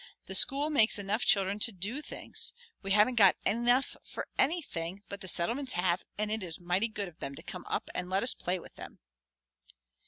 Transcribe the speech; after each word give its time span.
That 0.25 0.33
school 0.33 0.71
makes 0.71 0.97
enough 0.97 1.23
children 1.25 1.59
to 1.59 1.71
do 1.71 2.01
things. 2.01 2.53
We 2.81 2.89
haven't 2.89 3.17
got 3.19 3.35
enough 3.45 3.95
for 4.03 4.27
anything, 4.35 5.03
but 5.09 5.21
the 5.21 5.27
Settlements 5.27 5.73
have, 5.73 6.03
and 6.17 6.31
it 6.31 6.41
is 6.41 6.59
mighty 6.59 6.87
good 6.87 7.07
of 7.07 7.19
them 7.19 7.35
to 7.35 7.43
come 7.43 7.65
up 7.67 7.87
and 7.93 8.09
let 8.09 8.23
us 8.23 8.33
play 8.33 8.57
with 8.57 8.73
them." 8.77 8.97